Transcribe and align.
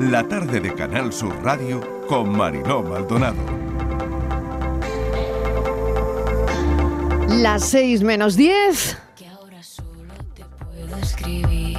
la 0.00 0.22
tarde 0.28 0.60
de 0.60 0.74
Canal 0.74 1.12
Sur 1.12 1.42
Radio 1.42 1.80
con 2.06 2.36
Mariló 2.36 2.82
Maldonado. 2.82 3.36
Las 7.28 7.64
6 7.64 8.02
menos 8.02 8.36
10. 8.36 8.98
Que 9.16 9.28
ahora 9.28 9.62
solo 9.62 10.12
te 10.34 10.44
puedo 10.64 10.96
escribir 11.02 11.78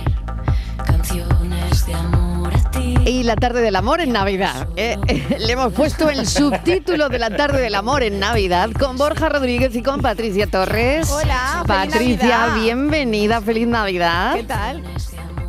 canciones 0.85 1.85
de 1.85 1.93
amor 1.93 2.53
a 2.53 2.71
ti. 2.71 2.95
Y 3.05 3.23
la 3.23 3.35
tarde 3.35 3.61
del 3.61 3.75
amor 3.75 4.01
en 4.01 4.11
Navidad. 4.11 4.67
Eh, 4.75 4.97
eh, 5.07 5.37
le 5.39 5.53
hemos 5.53 5.73
puesto 5.73 6.09
el 6.09 6.25
subtítulo 6.27 7.09
de 7.09 7.19
la 7.19 7.29
tarde 7.29 7.61
del 7.61 7.75
amor 7.75 8.03
en 8.03 8.19
Navidad 8.19 8.71
con 8.71 8.97
Borja 8.97 9.29
Rodríguez 9.29 9.75
y 9.75 9.83
con 9.83 10.01
Patricia 10.01 10.47
Torres. 10.47 11.09
Hola, 11.11 11.63
feliz 11.65 11.93
Patricia, 11.93 12.37
Navidad. 12.39 12.63
bienvenida, 12.63 13.41
feliz 13.41 13.67
Navidad. 13.67 14.35
¿Qué 14.35 14.43
tal? 14.43 14.83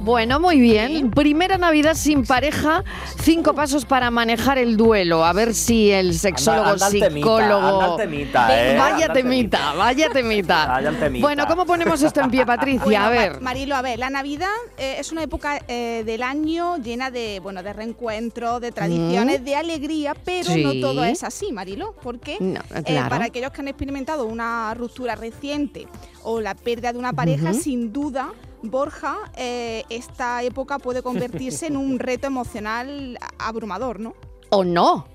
Bueno, 0.09 0.41
muy 0.41 0.59
bien. 0.59 1.11
Primera 1.11 1.59
Navidad 1.59 1.93
sin 1.93 2.25
pareja, 2.25 2.83
cinco 3.21 3.53
pasos 3.55 3.85
para 3.85 4.11
manejar 4.11 4.57
el 4.57 4.79
duelo. 4.79 5.23
A 5.23 5.35
ver 5.35 5.53
si 5.53 5.91
el 5.91 6.19
sexólogo, 6.19 6.65
Anda- 6.71 6.87
anda 6.87 7.07
el 7.09 7.13
psicólogo. 7.13 7.97
temita, 7.97 8.49
¿eh? 8.59 8.79
Vaya 8.79 8.95
Anda 8.95 9.05
el 9.05 9.13
temita, 9.13 9.59
temita. 9.59 9.75
vaya 9.75 10.09
temita. 10.09 10.67
Vaya 10.79 10.93
temita. 10.99 11.27
Bueno, 11.27 11.47
¿cómo 11.47 11.67
ponemos 11.67 12.01
esto 12.03 12.21
en 12.23 12.31
pie, 12.31 12.47
Patricia? 12.47 12.85
Bueno, 12.85 13.05
a 13.05 13.11
ver. 13.11 13.41
Marilo, 13.43 13.77
a 13.77 13.83
ver, 13.83 13.99
la 13.99 14.09
Navidad 14.09 14.49
eh, 14.79 14.97
es 14.99 15.13
una 15.13 15.23
época 15.25 15.61
eh, 15.69 16.05
del 16.07 16.23
año 16.23 16.79
llena 16.79 17.11
de, 17.11 17.41
bueno, 17.43 17.63
de 17.63 17.75
reencuentros, 17.75 18.63
de 18.63 18.73
tradiciones, 18.73 19.45
de 19.45 19.57
alegría, 19.57 20.15
pero 20.25 20.49
Sí. 20.55 20.65
no 20.65 20.73
todo 20.81 21.05
es 21.05 21.23
así, 21.23 21.53
Marilo, 21.53 21.95
porque 22.03 22.39
No, 22.41 22.61
eh, 22.75 22.83
claro. 22.83 23.11
para 23.11 23.27
aquellos 23.27 23.51
que 23.51 23.61
han 23.61 23.69
experimentado 23.69 24.25
una 24.25 24.73
ruptura 24.73 25.17
reciente 25.17 25.87
o 26.23 26.41
la 26.41 26.55
pérdida 26.55 26.95
de 26.95 26.99
una 26.99 27.13
pareja, 27.13 27.53
sin 27.53 27.93
duda, 27.93 28.31
Borja, 28.63 29.17
eh, 29.37 29.85
esta 29.89 30.43
época 30.43 30.79
puede 30.79 31.03
convertirse 31.03 31.67
en 31.67 31.77
un 31.77 31.99
reto 31.99 32.27
emocional 32.27 33.19
abrumador, 33.39 34.01
¿no? 34.01 34.15
¿O 34.51 34.65
no? 34.65 35.07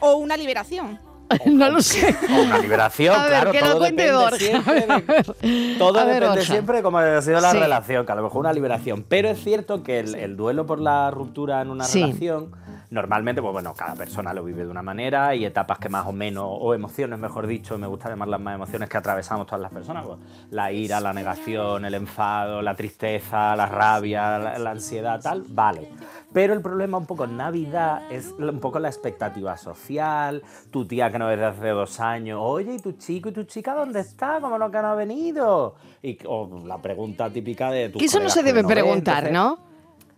O 0.00 0.14
una 0.16 0.36
liberación. 0.36 0.98
no 1.46 1.68
lo 1.70 1.80
sé. 1.82 2.14
O 2.36 2.42
una 2.42 2.58
liberación, 2.58 3.14
A 3.14 3.22
ver, 3.22 3.28
claro, 3.30 3.52
que 3.52 3.60
lo 3.60 3.66
todo 3.66 3.78
cuente 3.78 4.02
depende 4.02 4.22
Borja. 4.22 4.38
siempre 4.38 4.74
de- 4.86 5.74
todo 5.78 5.98
A 5.98 6.04
ver, 6.04 6.14
depende 6.14 6.28
Borja. 6.36 6.52
siempre 6.52 6.76
de 6.78 6.82
cómo 6.82 6.98
ha 6.98 7.22
sido 7.22 7.40
la 7.40 7.50
Sí. 7.50 7.58
relación, 7.58 8.06
que 8.06 8.12
a 8.12 8.14
lo 8.14 8.22
mejor 8.22 8.40
una 8.40 8.52
liberación. 8.52 9.04
Pero 9.08 9.28
es 9.28 9.42
cierto 9.42 9.82
que 9.82 10.00
el, 10.00 10.14
el 10.14 10.36
duelo 10.36 10.66
por 10.66 10.80
la 10.80 11.10
ruptura 11.10 11.60
en 11.62 11.70
una 11.70 11.84
Sí. 11.84 12.02
relación, 12.02 12.52
normalmente, 12.90 13.40
pues 13.40 13.52
bueno, 13.52 13.72
cada 13.74 13.94
persona 13.94 14.34
lo 14.34 14.44
vive 14.44 14.64
de 14.64 14.70
una 14.70 14.82
manera 14.82 15.34
y 15.34 15.44
etapas 15.46 15.78
que 15.78 15.88
más 15.88 16.06
o 16.06 16.12
menos, 16.12 16.44
o 16.48 16.74
emociones, 16.74 17.18
mejor 17.18 17.46
dicho, 17.46 17.78
me 17.78 17.86
gusta 17.86 18.08
llamarlas 18.10 18.40
más 18.40 18.54
emociones 18.54 18.88
que 18.88 18.96
atravesamos 18.98 19.46
todas 19.46 19.60
las 19.62 19.72
personas, 19.72 20.04
pues 20.06 20.18
la 20.50 20.70
ira, 20.72 21.00
la 21.00 21.12
negación, 21.12 21.84
el 21.86 21.94
enfado, 21.94 22.60
la 22.60 22.74
tristeza, 22.74 23.56
la 23.56 23.66
rabia, 23.66 24.38
la, 24.38 24.58
la 24.58 24.70
ansiedad, 24.72 25.20
tal, 25.22 25.44
vale. 25.48 25.88
Pero 26.34 26.54
el 26.54 26.62
problema 26.62 26.96
un 26.98 27.04
poco 27.06 27.24
en 27.24 27.36
Navidad 27.36 28.10
es 28.10 28.34
un 28.38 28.58
poco 28.60 28.78
la 28.78 28.88
expectativa 28.88 29.56
social, 29.58 30.42
tu 30.70 30.86
tía 30.86 31.10
que 31.10 31.18
no 31.22 31.28
ves 31.28 31.38
desde 31.38 31.50
hace 31.50 31.68
dos 31.68 32.00
años, 32.00 32.38
oye, 32.42 32.74
¿y 32.74 32.78
tu 32.80 32.92
chico 32.92 33.28
y 33.28 33.32
tu 33.32 33.44
chica 33.44 33.74
dónde 33.74 34.00
está? 34.00 34.38
¿Cómo 34.40 34.58
no 34.58 34.70
que 34.70 34.78
no 34.78 34.88
ha 34.88 34.94
venido? 34.94 35.74
Y, 36.02 36.18
o 36.26 36.62
la 36.66 36.78
pregunta 36.78 37.30
típica 37.30 37.70
de 37.70 37.88
tu 37.90 37.98
Que 37.98 38.06
eso 38.06 38.20
no 38.20 38.28
se 38.28 38.42
debe 38.42 38.64
preguntar, 38.64 39.30
¿no? 39.32 39.58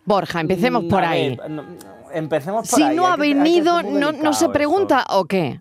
Borja, 0.05 0.41
empecemos 0.41 0.85
por 0.85 1.03
ahí. 1.05 1.39
empecemos 2.13 2.69
por 2.69 2.79
Si 2.79 2.83
ahí. 2.83 2.95
no 2.97 3.07
ha 3.07 3.15
que- 3.17 3.21
venido, 3.23 3.83
no, 3.83 4.33
se 4.33 4.45
eso. 4.45 4.53
pregunta 4.53 5.05
o 5.11 5.25
qué. 5.25 5.59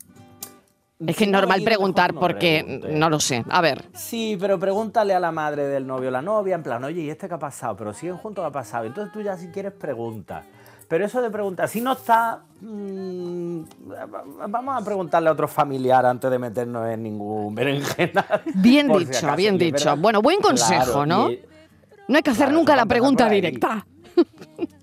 Es 1.06 1.18
que 1.18 1.26
es 1.26 1.30
normal 1.30 1.62
preguntar 1.64 2.14
no 2.14 2.20
porque 2.22 2.64
pregunte. 2.66 2.98
no 2.98 3.10
lo 3.10 3.20
sé. 3.20 3.44
A 3.50 3.60
ver. 3.62 3.84
Sí, 3.94 4.38
pero 4.40 4.58
pregúntale 4.58 5.14
a 5.14 5.20
la 5.20 5.32
madre 5.34 5.64
del 5.68 5.86
novio 5.86 6.08
o 6.08 6.12
la 6.12 6.22
novia, 6.22 6.56
en 6.56 6.64
plan, 6.64 6.82
oye, 6.84 7.02
¿y 7.02 7.10
este 7.10 7.28
qué 7.28 7.34
ha 7.34 7.40
pasado? 7.40 7.76
Pero 7.76 7.94
siguen 7.94 8.16
juntos, 8.18 8.42
¿qué 8.44 8.48
ha 8.48 8.52
pasado? 8.52 8.86
Entonces 8.86 9.12
tú 9.12 9.22
ya 9.22 9.36
si 9.38 9.48
quieres 9.48 9.74
pregunta. 9.74 10.44
Pero 10.94 11.06
eso 11.08 11.24
de 11.24 11.32
preguntar, 11.32 11.68
si 11.68 11.82
no 11.82 11.94
está, 11.94 12.44
mm, 12.62 13.62
vamos 14.48 14.80
a 14.80 14.86
preguntarle 14.86 15.28
a 15.28 15.32
otro 15.32 15.48
familiar 15.48 16.06
antes 16.06 16.30
de 16.30 16.38
meternos 16.38 16.88
en 16.88 17.02
ningún 17.02 17.56
berenjenal. 17.56 18.44
Bien 18.54 18.86
si 18.94 19.00
dicho, 19.00 19.18
acaso. 19.18 19.36
bien 19.36 19.58
dicho. 19.58 19.98
Bueno, 19.98 20.22
buen 20.22 20.40
consejo, 20.40 20.84
Claro, 20.84 21.06
¿no? 21.08 21.32
y- 21.32 21.40
No 22.08 22.18
hay 22.18 22.22
que 22.22 22.30
hacer 22.30 22.46
Claro, 22.46 22.60
nunca 22.60 22.76
la 22.76 22.86
pregunta 22.86 23.28
directa. 23.28 23.88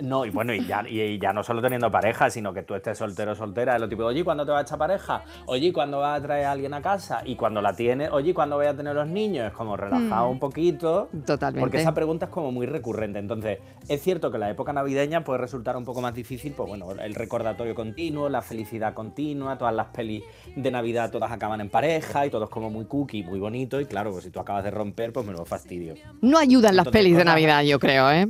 No, 0.01 0.25
y 0.25 0.31
bueno, 0.31 0.55
y 0.55 0.65
ya, 0.67 0.83
y 0.89 1.19
ya 1.19 1.33
no 1.33 1.43
solo 1.43 1.61
teniendo 1.61 1.91
pareja, 1.91 2.31
sino 2.31 2.53
que 2.53 2.63
tú 2.63 2.75
estés 2.75 2.97
soltero 2.99 3.33
o 3.33 3.35
soltera, 3.35 3.75
es 3.75 3.81
lo 3.81 3.89
tipo, 3.89 4.05
oye, 4.05 4.25
¿cuándo 4.25 4.47
te 4.47 4.53
va 4.53 4.59
a 4.59 4.63
echar 4.63 4.79
pareja? 4.79 5.23
Oye, 5.47 5.73
¿cuándo 5.73 5.99
vas 5.99 6.19
a 6.19 6.23
traer 6.23 6.47
a 6.47 6.53
alguien 6.53 6.75
a 6.75 6.81
casa? 6.81 7.23
Y 7.25 7.37
cuando 7.37 7.61
la 7.61 7.75
tienes, 7.75 8.11
oye, 8.11 8.33
¿cuándo 8.33 8.57
voy 8.57 8.67
a 8.67 8.75
tener 8.75 8.95
los 8.95 9.07
niños? 9.07 9.47
Es 9.47 9.53
como 9.53 9.77
relajado 9.77 10.29
un 10.29 10.39
poquito. 10.39 11.09
Mm. 11.13 11.21
Totalmente. 11.21 11.61
Porque 11.61 11.79
esa 11.79 11.93
pregunta 11.95 12.27
es 12.27 12.31
como 12.31 12.51
muy 12.51 12.67
recurrente. 12.67 13.19
Entonces, 13.19 13.59
es 13.89 14.03
cierto 14.03 14.31
que 14.31 14.39
la 14.39 14.51
época 14.51 14.73
navideña 14.73 15.23
puede 15.23 15.39
resultar 15.39 15.77
un 15.77 15.85
poco 15.85 16.01
más 16.01 16.15
difícil, 16.15 16.53
pues 16.53 16.69
bueno, 16.69 16.91
el 16.93 17.15
recordatorio 17.15 17.75
continuo, 17.75 18.29
la 18.29 18.43
felicidad 18.43 18.95
continua, 18.95 19.59
todas 19.59 19.75
las 19.75 19.89
pelis 19.89 20.23
de 20.57 20.71
Navidad 20.71 21.11
todas 21.11 21.31
acaban 21.31 21.61
en 21.61 21.69
pareja 21.69 22.27
y 22.27 22.31
todo 22.31 22.45
es 22.45 22.51
como 22.51 22.71
muy 22.71 22.87
cookie, 22.87 23.23
muy 23.23 23.39
bonito. 23.39 23.81
Y 23.81 23.87
claro, 23.87 24.13
pues 24.13 24.25
si 24.25 24.31
tú 24.31 24.41
acabas 24.41 24.65
de 24.65 24.71
romper, 24.71 25.13
pues 25.13 25.27
menudo 25.27 25.45
fastidio. 25.45 25.95
No 26.21 26.39
ayudan 26.39 26.77
las 26.77 26.87
Entonces, 26.87 27.03
pelis 27.03 27.17
de 27.17 27.25
Navidad, 27.25 27.63
yo 27.63 27.79
creo, 27.79 28.11
¿eh? 28.11 28.27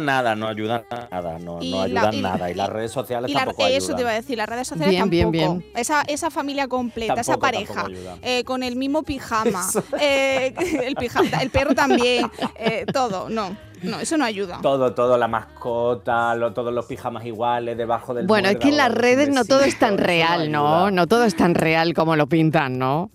Nada, 0.00 0.34
no 0.34 0.48
ayudan 0.48 0.84
nada, 1.10 1.38
no, 1.38 1.58
Y 1.62 1.70
no 1.70 1.86
la- 1.86 2.14
y- 2.14 2.22
nada. 2.22 2.50
Y 2.50 2.54
las 2.54 2.70
redes 2.70 2.90
sociales 2.90 3.30
Y 3.30 3.34
la- 3.34 3.40
tampoco 3.40 3.64
ayudan. 3.66 3.78
eso 3.82 3.94
te 3.94 4.00
iba 4.00 4.10
a 4.10 4.14
decir, 4.14 4.38
las 4.38 4.48
redes 4.48 4.66
sociales 4.66 4.90
Bien, 4.90 5.10
bien, 5.10 5.30
tampoco. 5.30 5.58
bien. 5.58 5.72
Esa, 5.76 6.00
esa 6.08 6.30
familia 6.30 6.66
completa, 6.66 7.20
esa 7.20 7.36
pareja, 7.36 7.84
ayuda. 7.84 8.16
eh, 8.22 8.42
con 8.44 8.62
el 8.62 8.76
mismo 8.76 9.02
pijama, 9.04 9.66
eh, 10.00 10.54
el 10.86 10.94
pijama, 10.94 11.28
el 11.42 11.50
perro 11.50 11.74
también, 11.74 12.24
eh, 12.56 12.86
todo, 12.90 13.28
no, 13.28 13.54
no, 13.82 14.00
eso 14.00 14.16
no 14.16 14.24
ayuda. 14.24 14.60
Todo, 14.62 14.94
todo, 14.94 15.18
la 15.18 15.28
mascota, 15.28 16.34
lo- 16.36 16.54
todos 16.54 16.72
los 16.72 16.86
pijamas 16.86 17.26
iguales 17.26 17.76
debajo 17.76 18.14
del 18.14 18.26
Bueno, 18.26 18.48
es 18.48 18.56
que 18.56 18.68
en 18.70 18.78
las 18.78 18.94
redes 18.94 19.28
no 19.28 19.44
todo 19.44 19.60
es 19.60 19.78
tan 19.78 19.98
real, 19.98 20.50
¿no? 20.50 20.74
ayuda. 20.86 20.90
No 20.90 21.06
todo 21.06 21.24
es 21.24 21.36
tan 21.36 21.54
real 21.54 21.92
como 21.92 22.16
lo 22.16 22.26
pintan, 22.28 22.78
¿no? 22.78 23.10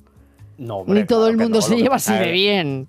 No, 0.60 0.76
hombre, 0.78 1.02
Ni 1.02 1.08
todo 1.08 1.22
claro 1.22 1.32
el 1.32 1.38
mundo 1.38 1.58
no, 1.58 1.62
se 1.66 1.76
lleva 1.76 1.96
así 1.96 2.14
de 2.14 2.26
es- 2.28 2.32
bien. 2.34 2.88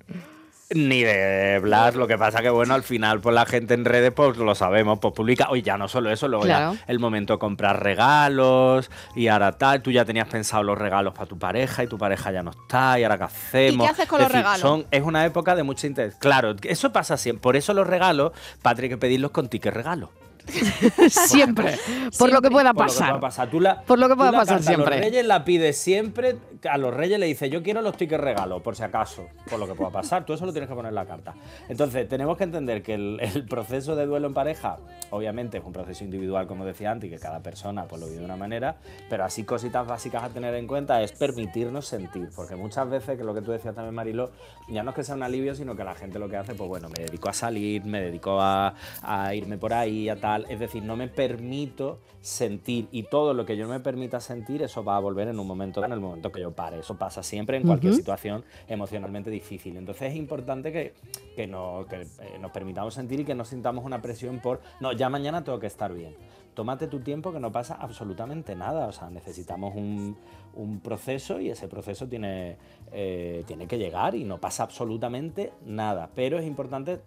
Ni 0.75 1.03
de 1.03 1.61
Blas, 1.63 1.95
lo 1.95 2.07
que 2.07 2.19
pasa 2.19 2.43
que 2.43 2.51
bueno, 2.51 2.75
al 2.75 2.83
final 2.83 3.21
pues 3.23 3.35
la 3.35 3.47
gente 3.47 3.73
en 3.73 3.87
redes 3.87 4.13
pues 4.13 4.37
lo 4.37 4.55
sabemos, 4.55 4.99
pues 5.01 5.15
publica, 5.15 5.49
oye, 5.49 5.63
ya 5.63 5.79
no 5.79 5.89
solo 5.89 6.11
eso, 6.11 6.29
luego 6.29 6.45
Claro. 6.45 6.75
ya 6.75 6.81
el 6.89 6.99
momento 6.99 7.33
de 7.33 7.39
comprar 7.39 7.83
regalos 7.83 8.91
y 9.17 9.29
ahora 9.29 9.53
tal, 9.53 9.81
tú 9.81 9.91
ya 9.91 10.05
tenías 10.05 10.29
pensado 10.29 10.63
los 10.65 10.77
regalos 10.77 11.15
para 11.15 11.25
tu 11.27 11.39
pareja 11.39 11.85
y 11.85 11.87
tu 11.87 11.97
pareja 11.97 12.33
ya 12.33 12.43
no 12.43 12.51
está 12.51 13.01
y 13.01 13.05
ahora 13.05 13.17
qué 13.17 13.25
hacemos. 13.25 13.75
¿Y 13.77 13.79
qué 13.79 13.87
haces 13.95 14.07
con 14.09 14.21
Es 14.21 14.25
los 14.25 14.33
decir, 14.33 14.45
regalos? 14.45 14.61
son- 14.61 14.87
es 14.91 15.03
una 15.03 15.25
época 15.25 15.57
de 15.57 15.63
mucho 15.63 15.87
interés. 15.87 16.17
Claro, 16.17 16.55
eso 16.63 16.93
pasa 16.93 17.17
siempre, 17.17 17.41
por 17.41 17.57
eso 17.57 17.73
los 17.73 17.87
regalos, 17.87 18.33
Patri, 18.61 18.85
hay 18.85 18.91
que 18.91 18.99
pedirlos 18.99 19.31
con 19.31 19.49
ticket 19.49 19.73
regalo. 19.73 20.11
Siempre. 21.09 21.77
Por 22.19 22.33
lo 22.33 22.41
que 22.43 22.51
pueda 22.51 22.73
Por 22.73 22.87
lo 22.87 22.93
que 22.93 22.93
pasar. 22.99 23.09
pueda 23.11 23.21
pasar. 23.21 23.51
Tú 23.51 23.61
la- 23.61 23.81
Por 23.83 23.99
lo 23.99 24.07
que 24.09 24.15
tú 24.15 24.19
pueda 24.19 24.33
la 24.33 24.39
pasar 24.39 24.57
carta 24.57 24.71
A 24.71 24.75
siempre. 24.75 24.97
los 24.97 25.05
reyes 25.07 25.27
la 25.27 25.45
pides 25.45 25.77
siempre. 25.79 26.37
A 26.69 26.79
los 26.79 26.93
reyes 26.95 27.19
le 27.21 27.27
dices, 27.27 27.51
yo 27.51 27.63
quiero 27.63 27.83
los 27.83 27.97
tickets 27.97 28.21
regalo, 28.23 28.63
por 28.63 28.75
si 28.75 28.83
acaso, 28.83 29.27
por 29.49 29.59
lo 29.61 29.67
que 29.67 29.75
pueda 29.75 29.91
pasar. 29.91 30.25
Tú 30.25 30.33
eso 30.33 30.45
lo 30.47 30.53
tienes 30.53 30.69
que 30.69 30.75
poner 30.75 30.89
en 30.91 30.95
la 30.97 31.07
carta. 31.07 31.35
Entonces, 31.69 32.09
tenemos 32.09 32.37
que 32.37 32.45
entender 32.45 32.83
que 32.83 32.95
el, 32.95 33.19
el 33.21 33.45
proceso 33.47 33.95
de 33.95 34.07
duelo 34.07 34.27
en 34.27 34.35
pareja, 34.35 34.79
obviamente, 35.11 35.59
es 35.59 35.65
un 35.65 35.73
proceso 35.73 36.03
individual, 36.05 36.47
como 36.47 36.65
decía 36.65 36.91
antes, 36.91 37.09
y 37.09 37.11
que 37.13 37.19
cada 37.21 37.41
persona 37.41 37.85
pues, 37.85 38.01
lo 38.01 38.07
vive 38.09 38.19
de 38.21 38.25
una 38.25 38.37
manera. 38.37 38.77
Pero 39.09 39.25
así, 39.25 39.45
cositas 39.45 39.87
básicas 39.87 40.23
a 40.25 40.29
tener 40.31 40.55
en 40.55 40.67
cuenta 40.67 41.01
es 41.03 41.13
permitirnos 41.13 41.87
sentir. 41.87 42.29
Porque 42.35 42.57
muchas 42.57 42.89
veces, 42.91 43.17
que 43.17 43.25
lo 43.25 43.35
que 43.35 43.43
tú 43.43 43.53
decías 43.53 43.75
también, 43.75 43.95
Marilo, 43.95 44.31
ya 44.69 44.83
no 44.83 44.91
es 44.91 44.97
que 44.97 45.05
sea 45.05 45.15
un 45.15 45.23
alivio, 45.23 45.55
sino 45.55 45.77
que 45.77 45.85
la 45.85 45.95
gente 45.95 46.19
lo 46.19 46.29
que 46.29 46.37
hace, 46.37 46.55
pues 46.55 46.69
bueno, 46.69 46.89
me 46.89 47.05
dedico 47.05 47.29
a 47.29 47.33
salir, 47.33 47.85
me 47.85 48.01
dedico 48.01 48.41
a, 48.41 48.75
a 49.03 49.35
irme 49.35 49.59
por 49.59 49.73
ahí, 49.73 50.09
a 50.09 50.17
tal. 50.17 50.38
Es 50.49 50.59
decir, 50.61 50.83
no 50.83 50.97
me 50.97 51.09
permito 51.09 51.99
sentir 52.21 52.89
y 52.93 53.05
todo 53.05 53.35
lo 53.35 53.45
que 53.47 53.57
yo 53.57 53.67
me 53.69 53.81
permita 53.81 54.21
sentir, 54.21 54.63
eso 54.63 54.85
va 54.85 54.97
a 54.97 55.01
volver 55.01 55.29
en 55.29 55.39
un 55.41 55.47
momento, 55.47 55.85
en 55.85 55.93
el 55.93 56.01
momento 56.01 56.31
que 56.33 56.41
yo 56.41 56.53
pare. 56.53 56.79
Eso 56.81 56.97
pasa 56.97 57.23
siempre 57.23 57.57
en 57.57 57.63
cualquier 57.69 57.93
situación 57.95 58.45
emocionalmente 58.69 59.31
difícil. 59.31 59.77
Entonces 59.77 60.11
es 60.13 60.17
importante 60.17 60.73
que, 60.73 60.95
que, 61.35 61.47
no- 61.47 61.87
que, 61.89 62.03
eh, 62.03 62.39
nos 62.41 62.51
permitamos 62.51 62.95
sentir 62.95 63.21
y 63.21 63.25
que 63.25 63.35
no 63.35 63.45
sintamos 63.45 63.85
una 63.85 64.01
presión 64.03 64.41
por, 64.41 64.61
no, 64.81 64.93
ya 64.93 65.09
mañana 65.09 65.43
tengo 65.45 65.59
que 65.59 65.67
estar 65.67 65.93
bien. 65.93 66.15
Tómate 66.55 66.89
tu 66.89 67.01
tiempo 67.01 67.33
que 67.33 67.39
no 67.39 67.53
pasa 67.53 67.75
absolutamente 67.77 68.57
nada. 68.57 68.87
O 68.89 68.93
sea, 68.93 69.11
necesitamos 69.11 69.77
un, 69.77 70.17
un 70.55 70.81
proceso 70.81 71.41
y 71.41 71.51
ese 71.51 71.69
proceso 71.69 72.09
tiene, 72.09 72.57
eh, 72.91 73.45
tiene 73.47 73.69
que 73.69 73.79
llegar 73.79 74.17
y 74.17 74.25
no 74.25 74.39
pasa 74.39 74.65
absolutamente 74.65 75.53
nada. 75.65 76.11
Pero 76.17 76.37
es 76.39 76.45
importante 76.47 77.01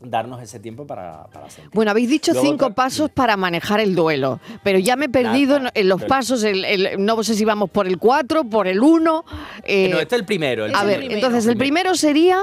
darnos 0.00 0.40
ese 0.42 0.60
tiempo 0.60 0.86
para, 0.86 1.24
para 1.26 1.50
sentir. 1.50 1.72
Bueno, 1.74 1.90
habéis 1.90 2.08
dicho 2.08 2.32
Luego 2.32 2.46
cinco 2.46 2.70
pasos 2.74 3.10
para 3.10 3.36
manejar 3.36 3.80
el 3.80 3.94
duelo, 3.94 4.40
pero 4.62 4.78
ya 4.78 4.94
me 4.96 5.06
he 5.06 5.08
perdido 5.08 5.58
Nada, 5.58 5.72
en 5.74 5.88
los 5.88 5.98
pero- 6.02 6.08
pasos, 6.08 6.44
el- 6.44 6.64
el- 6.64 7.04
no 7.04 7.22
sé 7.24 7.34
si 7.34 7.44
vamos 7.44 7.68
por 7.70 7.86
el 7.86 7.98
4, 7.98 8.44
por 8.44 8.68
el 8.68 8.80
1. 8.80 9.24
Eh, 9.64 9.88
no, 9.90 9.98
este 9.98 10.14
es 10.14 10.20
el 10.20 10.26
primero. 10.26 10.66
el 10.66 10.74
a 10.74 10.84
ver, 10.84 11.02
entonces 11.10 11.46
el 11.46 11.56
primero 11.56 11.94
sería 11.94 12.40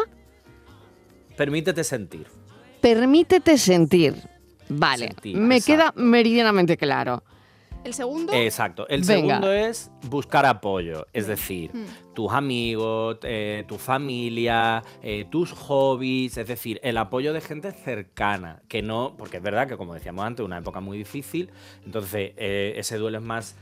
Permítete 1.38 1.84
sentir. 1.84 2.28
permítete 2.82 3.58
sentir. 3.58 4.16
Vale, 4.68 5.08
Sentir, 5.10 5.38
me 5.38 5.58
exacto. 5.58 5.94
queda 5.94 6.04
meridianamente 6.04 6.76
claro. 6.78 7.24
¿El 7.86 7.94
segundo? 7.94 8.34
Exacto. 8.34 8.88
El 8.90 9.02
Venga. 9.04 9.36
segundo 9.36 9.54
es 9.54 9.92
buscar 10.10 10.46
apoyo, 10.48 11.06
es 11.14 11.28
decir, 11.28 11.70
Mm. 11.74 12.14
tus 12.16 12.32
amigos, 12.34 13.20
eh, 13.22 13.64
tu 13.68 13.78
familia, 13.78 14.84
eh, 15.04 15.26
tus 15.30 15.52
hobbies, 15.52 16.36
es 16.38 16.48
decir, 16.48 16.80
el 16.84 16.98
apoyo 16.98 17.32
de 17.32 17.42
gente 17.42 17.72
cercana, 17.72 18.64
que 18.68 18.82
no, 18.82 19.14
porque 19.18 19.38
es 19.38 19.44
verdad 19.44 19.68
que 19.68 19.78
como 19.78 19.94
decíamos 19.94 20.26
antes, 20.26 20.44
una 20.44 20.58
época 20.58 20.80
muy 20.80 20.98
difícil, 20.98 21.52
entonces 21.86 22.34
eh, 22.38 22.74
ese 22.78 22.98
duelo 22.98 23.20
es 23.20 23.24
más 23.24 23.56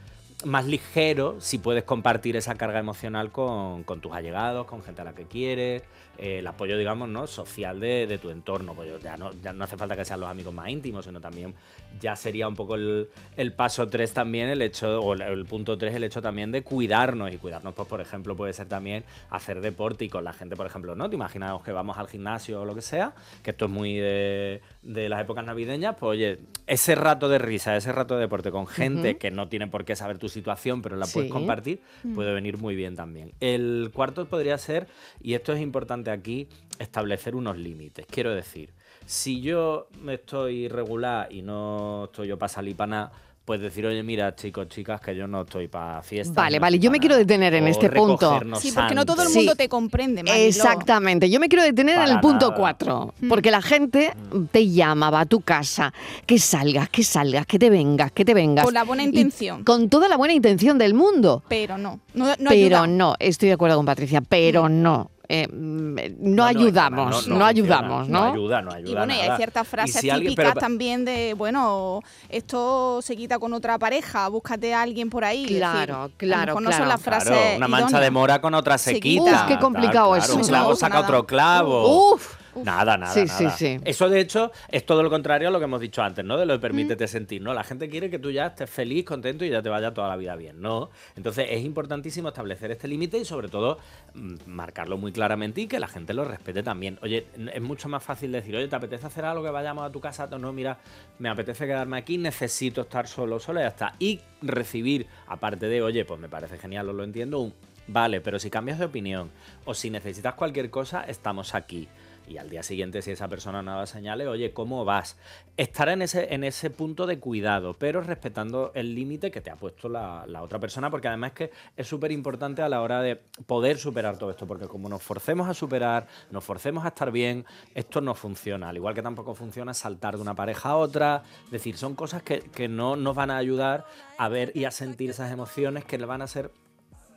más 0.46 0.66
ligero 0.66 1.38
si 1.40 1.58
puedes 1.58 1.84
compartir 1.84 2.36
esa 2.36 2.56
carga 2.56 2.80
emocional 2.80 3.32
con, 3.32 3.84
con 3.84 4.02
tus 4.02 4.12
allegados, 4.14 4.66
con 4.66 4.84
gente 4.84 5.02
a 5.02 5.06
la 5.06 5.14
que 5.14 5.26
quieres, 5.26 5.84
eh, 6.18 6.40
el 6.40 6.48
apoyo, 6.48 6.78
digamos, 6.78 7.10
¿no? 7.10 7.26
social 7.26 7.80
de, 7.80 8.06
de 8.06 8.18
tu 8.20 8.30
entorno. 8.30 8.76
Pues 8.76 9.02
ya 9.02 9.18
no, 9.18 9.32
ya 9.42 9.52
no 9.52 9.64
hace 9.64 9.78
falta 9.78 9.96
que 9.96 10.06
sean 10.06 10.20
los 10.20 10.30
amigos 10.30 10.54
más 10.54 10.70
íntimos, 10.70 11.06
sino 11.06 11.20
también 11.20 11.56
ya 12.00 12.16
sería 12.16 12.48
un 12.48 12.56
poco 12.56 12.76
el, 12.76 13.10
el 13.36 13.54
paso 13.54 13.90
3 13.90 14.14
también, 14.14 14.50
el 14.50 14.62
hecho, 14.62 15.00
o 15.00 15.14
el, 15.14 15.22
el 15.22 15.46
punto 15.46 15.78
3, 15.78 15.96
el 15.96 16.04
hecho 16.04 16.22
también 16.22 16.52
de 16.52 16.62
cuidarnos. 16.62 17.34
Y 17.34 17.38
cuidarnos, 17.38 17.74
pues, 17.74 17.88
por 17.88 18.00
ejemplo, 18.00 18.36
puede 18.36 18.54
ser 18.54 18.68
también 18.68 19.04
hacer 19.32 19.62
deporte 19.62 20.06
y 20.06 20.10
con 20.10 20.24
la 20.24 20.34
gente, 20.34 20.56
por 20.56 20.68
ejemplo, 20.68 20.96
¿no? 20.96 21.10
Te 21.10 21.16
imaginas 21.16 21.62
que 21.64 21.72
vamos 21.72 21.98
al 21.98 22.08
gimnasio 22.08 22.62
o 22.62 22.66
lo 22.66 22.76
que 22.76 22.82
sea, 22.82 23.14
que 23.42 23.52
esto 23.52 23.66
es 23.66 23.72
muy 23.72 23.96
de, 23.96 24.62
de 24.84 25.10
las 25.10 25.22
épocas 25.22 25.46
navideñas, 25.46 25.96
pues 26.00 26.12
oye, 26.12 26.40
ese 26.68 26.96
rato 26.96 27.28
de 27.28 27.40
risa, 27.40 27.76
ese 27.76 27.92
rato 27.92 28.16
de 28.16 28.22
deporte 28.22 28.52
con 28.52 28.68
gente 28.68 29.18
que 29.18 29.32
no 29.32 29.48
tiene 29.48 29.68
por 29.68 29.84
qué 29.84 29.96
saber 29.96 30.18
tu 30.18 30.30
situación, 30.34 30.82
pero 30.82 30.98
la 30.98 31.06
puedes 31.08 31.30
Sí. 31.30 31.34
compartir, 31.34 31.82
puede 32.14 32.34
venir 32.34 32.58
muy 32.58 32.76
bien 32.76 32.96
también. 32.96 33.32
El 33.40 33.92
cuarto 33.94 34.26
podría 34.26 34.58
ser, 34.58 34.88
y 35.22 35.34
esto 35.36 35.54
es 35.54 35.62
importante 35.62 36.12
aquí, 36.12 36.48
establecer 36.80 37.36
unos 37.36 37.58
límites. 37.58 38.06
Quiero 38.10 38.34
decir, 38.36 38.72
si 39.06 39.42
yo 39.42 39.88
me 40.02 40.16
estoy 40.16 40.68
regular 40.68 41.32
y 41.32 41.42
no 41.42 42.06
estoy 42.06 42.28
yo 42.28 42.38
para 42.38 42.50
salir 42.50 42.76
para 42.76 42.88
nada, 42.90 43.12
pues 43.46 43.60
decir, 43.60 43.86
oye, 43.86 44.02
mira, 44.04 44.34
chicos, 44.36 44.70
chicas, 44.70 45.02
que 45.02 45.14
yo 45.16 45.28
no 45.28 45.42
estoy 45.42 45.68
para 45.68 46.02
fiestas. 46.02 46.34
Vale, 46.36 46.58
no 46.58 46.62
vale, 46.62 46.80
yo 46.80 46.90
me 46.90 47.00
quiero 47.00 47.18
detener 47.18 47.54
en 47.56 47.68
este 47.68 47.90
punto. 47.90 48.40
Sí, 48.60 48.72
porque 48.74 48.96
no 48.96 49.06
todo 49.06 49.22
el 49.24 49.30
mundo 49.30 49.52
Sí. 49.52 49.58
te 49.58 49.68
comprende, 49.68 50.24
Mariló. 50.24 50.46
Exactamente, 50.48 51.30
yo 51.30 51.40
me 51.42 51.50
quiero 51.50 51.64
detener 51.64 51.98
en 52.00 52.08
el 52.08 52.20
punto 52.22 52.48
nada. 52.52 52.56
4, 52.58 53.14
porque 53.28 53.52
la 53.52 53.62
gente 53.62 54.14
te 54.52 54.70
llama, 54.70 55.10
va 55.10 55.22
a 55.22 55.26
tu 55.26 55.42
casa, 55.42 55.94
que 56.26 56.40
salgas, 56.40 56.88
que 56.90 57.04
salgas, 57.04 57.46
que 57.46 57.60
te 57.60 57.70
vengas, 57.70 58.12
que 58.14 58.24
te 58.24 58.34
vengas. 58.34 58.64
Con 58.64 58.74
la 58.74 58.84
buena 58.84 59.04
Y 59.04 59.08
intención. 59.08 59.64
con 59.66 59.90
toda 59.90 60.08
la 60.08 60.16
buena 60.16 60.34
intención 60.34 60.78
del 60.78 60.94
mundo. 60.94 61.44
Pero 61.50 61.78
no, 61.78 62.00
no, 62.14 62.28
no 62.28 62.36
pero 62.50 62.78
ayuda. 62.78 62.88
no, 62.88 63.16
estoy 63.20 63.50
de 63.50 63.54
acuerdo 63.56 63.76
con 63.76 63.86
Patricia, 63.86 64.22
pero 64.22 64.70
no. 64.70 65.10
Eh, 65.30 65.48
mm, 65.48 65.96
no, 66.20 66.36
no, 66.36 66.44
ayudamos, 66.46 66.98
no, 66.98 67.04
no, 67.06 67.10
no 67.10 67.16
funciona, 67.16 67.48
ayudamos, 67.48 68.10
¿no? 68.10 68.20
No 68.28 68.32
ayuda, 68.34 68.62
no 68.62 68.72
ayuda. 68.72 68.90
Y 68.92 68.94
bueno, 68.96 69.14
y 69.14 69.18
hay 69.20 69.38
ciertas 69.38 69.68
frases 69.68 70.02
si 70.02 70.10
alguien- 70.10 70.32
típicas 70.32 70.52
pero- 70.54 70.60
también 70.62 71.06
de, 71.06 71.34
bueno, 71.34 72.02
esto 72.30 73.02
se 73.02 73.16
quita 73.16 73.40
con 73.40 73.54
otra 73.54 73.80
pareja, 73.80 74.28
búscate 74.28 74.74
a 74.74 74.82
alguien 74.82 75.10
por 75.10 75.24
ahí. 75.24 75.44
decir, 75.44 75.58
Claro, 75.60 76.12
claro, 76.18 76.54
no 76.56 76.60
claro. 76.68 76.78
son 76.78 76.88
las 76.90 77.02
frases 77.02 77.30
Claro, 77.30 77.58
una 77.58 77.68
mancha 77.68 78.00
de 78.00 78.12
mora 78.12 78.42
con 78.42 78.54
otra 78.54 78.78
se 78.78 78.94
Se 78.96 79.00
quita. 79.00 79.24
Uf, 79.24 79.48
qué 79.48 79.58
complicado 79.60 80.10
Claro, 80.12 80.24
eso. 80.24 80.36
Un 80.36 80.44
clavo 80.44 80.76
saca 80.76 80.96
nada. 80.96 81.08
otro 81.08 81.26
clavo. 81.26 82.12
Uf. 82.14 82.36
Nada, 82.64 82.98
nada, 82.98 83.14
Sí, 83.14 83.26
nada. 83.26 83.50
sí, 83.52 83.78
sí. 83.78 83.80
Eso 83.86 84.10
de 84.10 84.20
hecho 84.20 84.52
es 84.70 84.86
todo 84.86 85.02
lo 85.04 85.10
contrario 85.10 85.48
a 85.48 85.52
lo 85.52 85.60
que 85.60 85.66
hemos 85.66 85.82
dicho 85.82 86.02
antes, 86.02 86.24
¿no? 86.24 86.38
De 86.38 86.46
lo 86.46 86.54
de 86.54 86.60
permítete 86.60 87.08
sentir, 87.08 87.42
¿no? 87.42 87.54
La 87.54 87.64
gente 87.64 87.90
quiere 87.90 88.10
que 88.10 88.20
tú 88.20 88.32
ya 88.32 88.48
estés 88.48 88.70
feliz, 88.70 89.06
contento 89.06 89.46
y 89.46 89.50
ya 89.50 89.62
te 89.62 89.70
vaya 89.70 89.94
toda 89.94 90.08
la 90.08 90.16
vida 90.16 90.36
bien, 90.36 90.62
¿no? 90.62 90.90
Entonces 91.16 91.48
es 91.50 91.64
importantísimo 91.64 92.30
establecer 92.30 92.72
este 92.72 92.88
límite 92.88 93.18
y 93.18 93.26
sobre 93.26 93.48
todo 93.48 93.80
mm, 94.14 94.36
marcarlo 94.48 94.98
muy 94.98 95.12
claramente 95.12 95.62
y 95.62 95.68
que 95.68 95.80
la 95.80 95.88
gente 95.88 96.14
lo 96.14 96.24
respete 96.26 96.64
también. 96.64 97.00
Oye, 97.02 97.26
es 97.54 97.62
mucho 97.62 97.90
más 97.90 98.04
fácil 98.04 98.32
decir, 98.32 98.56
oye, 98.56 98.68
¿te 98.68 98.76
apetece 98.76 99.08
hacer 99.08 99.26
algo 99.26 99.44
que 99.44 99.50
vayamos 99.52 99.84
a 99.84 99.92
tu 99.92 100.00
casa? 100.00 100.28
No, 100.28 100.52
mira, 100.54 100.78
me 101.20 101.30
apetece 101.30 101.66
quedarme 101.66 101.98
aquí, 101.98 102.18
necesito 102.18 102.82
estar 102.82 103.08
solo, 103.08 103.40
sola 103.40 103.62
y 103.62 103.64
ya 103.64 103.70
está. 103.70 103.94
Y 104.00 104.20
recibir, 104.42 105.08
aparte 105.28 105.68
de, 105.68 105.82
oye, 105.82 106.06
pues 106.06 106.20
me 106.20 106.30
parece 106.30 106.58
genial, 106.58 106.90
os 106.90 106.96
lo 106.96 107.04
entiendo, 107.04 107.40
un 107.40 107.54
vale, 107.88 108.22
pero 108.22 108.40
si 108.40 108.50
cambias 108.50 108.80
de 108.80 108.86
opinión 108.86 109.30
o 109.66 109.74
si 109.74 109.90
necesitas 109.90 110.36
cualquier 110.36 110.70
cosa, 110.70 111.04
estamos 111.04 111.54
aquí 111.54 111.88
y 112.28 112.38
al 112.38 112.50
día 112.50 112.64
siguiente 112.64 113.02
si 113.02 113.12
esa 113.12 113.28
persona 113.28 113.62
no 113.62 113.78
da 113.78 113.86
señales, 113.86 114.28
oye, 114.28 114.54
¿cómo 114.54 114.86
vas? 114.86 115.18
Estar 115.58 115.90
en 115.90 116.02
ese, 116.02 116.34
en 116.34 116.44
ese 116.44 116.70
punto 116.70 117.06
de 117.06 117.20
cuidado, 117.20 117.76
pero 117.78 118.02
respetando 118.02 118.72
el 118.76 118.96
límite 118.96 119.32
que 119.32 119.42
te 119.42 119.52
ha 119.52 119.56
puesto 119.56 119.90
la, 119.90 120.26
la 120.28 120.42
otra 120.42 120.60
persona, 120.60 120.90
porque 120.90 121.08
además 121.08 121.32
es 121.32 121.36
que 121.36 121.52
es 121.78 121.88
súper 121.88 122.12
importante 122.12 122.62
a 122.62 122.70
la 122.70 122.82
hora 122.82 123.02
de 123.02 123.18
poder 123.46 123.78
superar 123.78 124.18
todo 124.18 124.32
esto, 124.32 124.48
porque 124.48 124.68
como 124.68 124.90
nos 124.90 125.04
forcemos 125.04 125.48
a 125.48 125.54
superar, 125.54 126.08
nos 126.32 126.44
forcemos 126.44 126.86
a 126.86 126.90
estar 126.90 127.12
bien, 127.12 127.46
esto 127.76 128.02
no 128.02 128.16
funciona, 128.16 128.70
al 128.70 128.78
igual 128.78 128.96
que 128.96 129.02
tampoco 129.02 129.36
funciona 129.36 129.74
saltar 129.74 130.16
de 130.16 130.22
una 130.22 130.36
pareja 130.36 130.70
a 130.70 130.78
otra, 130.78 131.24
es 131.46 131.52
decir, 131.52 131.78
son 131.78 131.96
cosas 131.96 132.24
que, 132.24 132.42
que 132.42 132.68
no 132.68 132.96
nos 132.96 133.16
van 133.16 133.32
a 133.32 133.38
ayudar 133.38 133.86
a 134.18 134.30
ver 134.30 134.52
y 134.56 134.66
a 134.66 134.72
sentir 134.72 135.10
esas 135.10 135.32
emociones 135.32 135.86
que 135.86 135.98
le 135.98 136.06
van 136.06 136.22
a 136.22 136.28
ser 136.28 136.52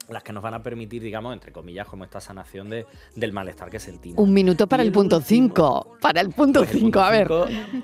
las 0.08 0.22
que 0.22 0.32
nos 0.32 0.42
van 0.42 0.54
a 0.54 0.62
permitir, 0.62 1.02
digamos, 1.02 1.32
entre 1.32 1.50
comillas, 1.52 1.86
como 1.86 2.04
esta 2.04 2.20
sanación 2.20 2.70
de, 2.70 2.86
del 3.14 3.32
malestar 3.32 3.70
que 3.70 3.80
sentimos. 3.80 4.18
Un 4.22 4.32
minuto 4.32 4.66
para 4.68 4.82
el 4.82 4.88
el 4.88 4.92
punto 4.92 5.16
último- 5.16 5.48
5. 5.48 5.96
Para 6.00 6.20
el 6.20 6.30
punto 6.30 6.60
Pues 6.60 6.72
el 6.72 6.78
5, 6.80 7.00
a 7.00 7.10
ver. 7.10 7.28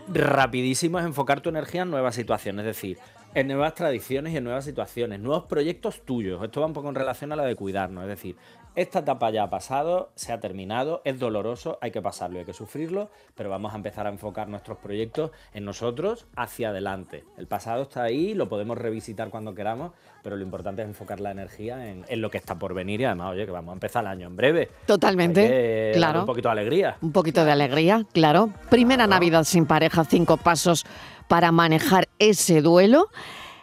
rapidísimo 0.08 0.98
es 0.98 1.04
enfocar 1.04 1.40
tu 1.40 1.48
energía 1.48 1.82
en 1.82 1.90
nuevas 1.90 2.14
situaciones, 2.14 2.60
es 2.66 2.76
decir, 2.76 2.98
en 3.34 3.48
nuevas 3.48 3.74
tradiciones 3.74 4.32
y 4.32 4.36
en 4.36 4.44
nuevas 4.44 4.64
situaciones, 4.64 5.20
nuevos 5.20 5.44
proyectos 5.44 6.02
tuyos. 6.04 6.42
Esto 6.42 6.60
va 6.60 6.66
un 6.66 6.72
poco 6.72 6.88
en 6.88 6.94
relación 6.94 7.32
a 7.32 7.36
la 7.36 7.44
de 7.44 7.56
cuidarnos, 7.56 8.04
es 8.04 8.08
decir, 8.08 8.36
esta 8.74 9.00
etapa 9.00 9.30
ya 9.30 9.42
ha 9.42 9.50
pasado, 9.50 10.12
se 10.14 10.32
ha 10.32 10.40
terminado, 10.40 11.02
es 11.04 11.18
doloroso, 11.18 11.78
hay 11.82 11.90
que 11.90 12.00
pasarlo, 12.00 12.38
hay 12.38 12.46
que 12.46 12.54
sufrirlo, 12.54 13.10
pero 13.34 13.50
vamos 13.50 13.74
a 13.74 13.76
empezar 13.76 14.06
a 14.06 14.10
enfocar 14.10 14.48
nuestros 14.48 14.78
proyectos 14.78 15.30
en 15.52 15.66
nosotros 15.66 16.26
hacia 16.36 16.70
adelante. 16.70 17.24
El 17.36 17.46
pasado 17.46 17.82
está 17.82 18.02
ahí, 18.02 18.32
lo 18.32 18.48
podemos 18.48 18.78
revisitar 18.78 19.28
cuando 19.28 19.54
queramos, 19.54 19.92
pero 20.22 20.36
lo 20.36 20.42
importante 20.42 20.80
es 20.80 20.88
enfocar 20.88 21.20
la 21.20 21.32
energía 21.32 21.90
en, 21.90 22.06
en 22.08 22.22
lo 22.22 22.30
que 22.30 22.38
está 22.38 22.58
por 22.58 22.72
venir 22.72 23.02
y 23.02 23.04
además, 23.04 23.32
oye, 23.32 23.44
que 23.44 23.52
vamos 23.52 23.72
a 23.72 23.74
empezar 23.74 24.04
el 24.04 24.08
año 24.08 24.26
en 24.28 24.36
breve. 24.36 24.70
Totalmente, 24.86 25.42
Hay 25.42 25.48
que 25.48 25.92
claro. 25.94 26.20
Un 26.20 26.26
poquito 26.26 26.48
de 26.48 26.52
alegría. 26.52 26.96
Un 27.02 27.12
poquito 27.12 27.44
de 27.44 27.52
alegría, 27.52 28.06
claro. 28.10 28.54
Primera 28.70 29.06
Navidad 29.06 29.44
sin 29.44 29.66
pareja, 29.66 30.04
cinco 30.04 30.38
pasos 30.38 30.86
para 31.22 31.52
manejar 31.52 32.08
ese 32.18 32.62
duelo. 32.62 33.08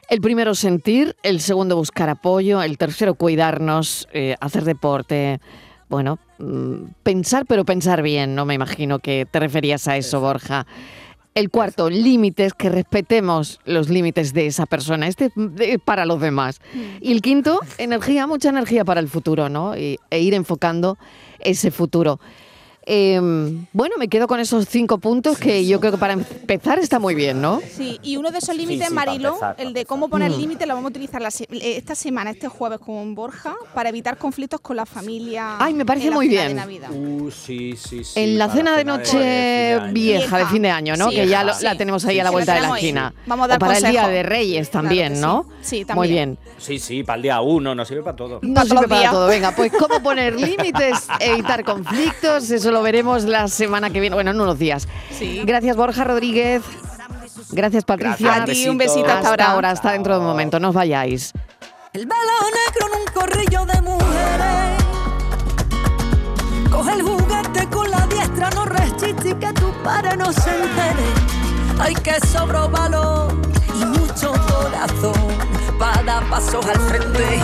El 0.09 0.21
primero 0.21 0.55
sentir, 0.55 1.15
el 1.23 1.39
segundo 1.39 1.75
buscar 1.75 2.09
apoyo, 2.09 2.61
el 2.63 2.77
tercero 2.77 3.13
cuidarnos, 3.13 4.07
eh, 4.11 4.35
hacer 4.41 4.63
deporte. 4.63 5.39
Bueno, 5.87 6.17
mm, 6.39 6.91
pensar, 7.03 7.45
pero 7.47 7.63
pensar 7.65 8.01
bien, 8.01 8.33
no 8.35 8.45
me 8.45 8.55
imagino 8.55 8.99
que 8.99 9.27
te 9.29 9.39
referías 9.39 9.87
a 9.87 9.97
eso, 9.97 10.19
Borja. 10.19 10.65
El 11.35 11.51
cuarto, 11.51 11.89
límites, 11.91 12.53
que 12.53 12.69
respetemos 12.69 13.59
los 13.65 13.87
límites 13.89 14.33
de 14.33 14.47
esa 14.47 14.65
persona, 14.65 15.07
este 15.07 15.31
de- 15.35 15.77
para 15.79 16.05
los 16.07 16.19
demás. 16.19 16.59
Y 17.01 17.11
el 17.11 17.21
quinto, 17.21 17.59
energía, 17.77 18.25
mucha 18.25 18.49
energía 18.49 18.83
para 18.83 18.99
el 18.99 19.07
futuro, 19.07 19.47
¿no? 19.47 19.77
Y- 19.77 19.99
e 20.09 20.19
ir 20.19 20.33
enfocando 20.33 20.97
ese 21.39 21.69
futuro. 21.69 22.19
Eh, 22.91 23.21
bueno, 23.71 23.95
me 23.99 24.07
quedo 24.07 24.27
con 24.27 24.39
esos 24.39 24.67
cinco 24.67 24.97
puntos 24.97 25.37
que 25.37 25.63
yo 25.67 25.79
creo 25.79 25.91
que 25.91 25.99
para 25.99 26.13
empezar 26.13 26.79
está 26.79 26.97
muy 26.97 27.13
bien, 27.13 27.39
¿no? 27.39 27.61
Sí, 27.77 27.99
y 28.01 28.17
uno 28.17 28.31
de 28.31 28.39
esos 28.39 28.55
límites, 28.55 28.87
sí, 28.87 28.93
Marilo, 28.95 29.29
empezar, 29.29 29.55
el 29.59 29.73
de 29.73 29.85
cómo 29.85 30.09
poner 30.09 30.31
Mm. 30.31 30.37
límites, 30.39 30.67
lo 30.67 30.73
vamos 30.73 30.87
a 30.87 30.89
utilizar 30.89 31.21
la 31.21 31.29
se- 31.29 31.43
eh, 31.51 31.77
esta 31.77 31.93
semana, 31.93 32.31
este 32.31 32.47
jueves 32.47 32.79
con 32.79 33.13
Borja, 33.13 33.55
para 33.75 33.89
evitar 33.89 34.17
conflictos 34.17 34.59
con 34.61 34.75
la 34.75 34.87
familia. 34.87 35.57
Ay, 35.59 35.75
me 35.75 35.85
parece 35.85 36.05
en 36.07 36.11
la 36.11 36.15
muy 36.15 36.29
cena 36.29 36.41
bien. 36.41 36.49
de 36.49 36.61
Navidad. 36.61 36.89
Uh, 36.91 37.29
sí, 37.29 37.75
sí, 37.77 38.03
sí. 38.03 38.19
en 38.19 38.39
la 38.39 38.49
cena 38.49 38.75
de 38.75 38.83
noche 38.85 39.79
vieja, 39.91 40.39
de 40.39 40.45
fin 40.47 40.63
de 40.63 40.71
año, 40.71 40.95
¿no? 40.97 41.09
Sí, 41.09 41.15
que 41.17 41.27
ya 41.27 41.43
lo- 41.43 41.53
la 41.61 41.75
tenemos 41.77 42.03
ahí 42.05 42.15
Sí, 42.15 42.19
a 42.21 42.23
la 42.23 42.31
vuelta 42.31 42.55
de 42.55 42.61
la 42.61 42.69
esquina. 42.73 43.13
Vamos 43.27 43.45
a 43.45 43.47
dar 43.49 43.57
o 43.57 43.59
para 43.59 43.77
el 43.77 43.83
Día 43.91 44.07
de 44.07 44.23
Reyes 44.23 44.71
también, 44.71 45.21
¿no? 45.21 45.45
sí. 45.61 45.69
Sí, 45.69 45.75
Muy 45.93 46.07
también. 46.07 46.09
bien. 46.09 46.37
Sí, 46.57 46.79
sí, 46.79 47.03
para 47.03 47.17
el 47.17 47.21
día 47.21 47.41
uno, 47.41 47.75
nos 47.75 47.87
sirve 47.87 48.01
para 48.01 48.15
todo. 48.15 48.39
No 48.41 48.53
Para 48.55 48.65
sirve 48.67 48.87
para 48.87 49.11
todo. 49.11 49.27
Venga, 49.27 49.51
pues 49.55 49.71
cómo 49.77 50.01
poner 50.01 50.33
límites, 50.39 51.07
evitar 51.19 51.63
conflictos, 51.63 52.49
eso 52.49 52.71
lo 52.71 52.78
veremos 52.81 53.23
la 53.23 53.47
semana 53.47 53.89
que 53.89 53.99
viene, 53.99 54.15
bueno, 54.15 54.31
en 54.31 54.39
unos 54.41 54.57
días. 54.59 54.87
Sí. 55.11 55.41
Gracias, 55.45 55.75
Borja 55.75 56.03
Rodríguez. 56.03 56.61
Gracias, 57.51 57.83
Patricia. 57.83 58.17
Gracias, 58.35 58.41
A 58.41 58.45
ti, 58.63 58.69
un 58.69 58.77
besito 58.77 59.05
hasta 59.05 59.17
Hasta 59.17 59.29
ahora. 59.29 59.51
ahora, 59.51 59.71
hasta 59.71 59.91
dentro 59.93 60.13
de 60.15 60.19
un 60.19 60.25
momento, 60.27 60.59
no 60.59 60.69
os 60.69 60.75
vayáis. 60.75 61.33
El 61.93 62.05
velo 62.05 62.15
negro 62.53 62.87
en 62.93 63.01
un 63.01 63.13
corrillo 63.13 63.65
de 63.65 63.81
mujeres. 63.81 64.83
Coge 66.71 66.93
el 66.93 67.01
juguete 67.01 67.67
con 67.69 67.89
la 67.89 68.05
diestra, 68.07 68.49
no 68.51 68.65
resiste 68.65 69.29
y 69.29 69.33
que 69.33 69.53
tu 69.53 69.71
padre 69.83 70.15
no 70.17 70.31
se 70.31 70.49
entere. 70.49 71.09
Hay 71.79 71.95
que 71.95 72.19
sobro 72.27 72.69
valor 72.69 73.33
y 73.81 73.85
mucho 73.85 74.31
corazón 74.31 75.13
para 75.79 76.03
dar 76.03 76.23
pasos 76.29 76.65
al 76.65 76.79
frente. 76.81 77.39